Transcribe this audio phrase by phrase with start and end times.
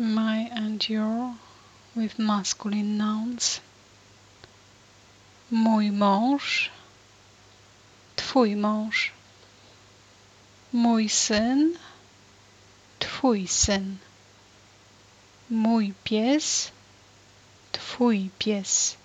[0.00, 1.34] my and your
[1.94, 3.60] with masculine nouns.
[5.50, 6.70] Mój mąż,
[8.16, 9.10] twój mąż.
[10.72, 11.76] Mój syn,
[12.98, 13.98] twój syn.
[15.50, 16.70] Mój pies,
[17.72, 18.96] twój pies.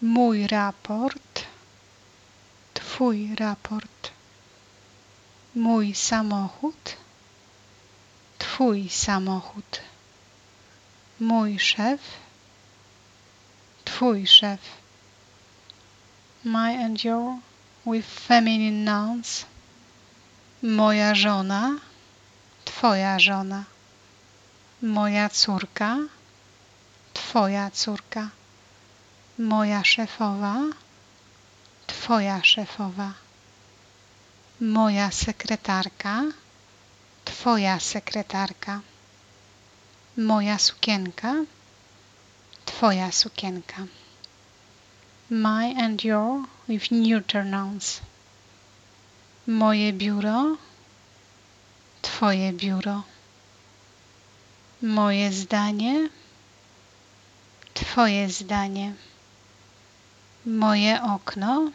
[0.00, 1.44] Mój raport,
[2.74, 4.10] twój raport.
[5.54, 6.99] Mój samochód,
[8.60, 9.80] twój samochód.
[11.18, 12.00] Mój szef,
[13.84, 14.60] twój szef.
[16.42, 17.40] My and your
[17.84, 19.46] with feminine nouns.
[20.62, 21.70] Moja żona,
[22.64, 23.64] twoja żona.
[24.82, 25.96] Moja córka,
[27.12, 28.30] twoja córka.
[29.38, 30.56] Moja szefowa,
[31.86, 33.12] twoja szefowa.
[34.60, 36.22] Moja sekretarka,
[37.30, 38.80] twoja sekretarka.
[40.16, 41.44] Moja sukienka,
[42.66, 43.86] twoja sukienka.
[45.30, 48.00] My and your with neuter nouns.
[49.46, 50.58] Moje biuro,
[52.02, 53.04] twoje biuro.
[54.82, 56.08] Moje zdanie,
[57.74, 58.94] twoje zdanie.
[60.44, 61.72] Moje okno,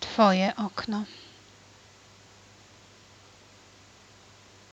[0.00, 1.04] twoje okno.